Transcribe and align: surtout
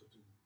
surtout 0.00 0.41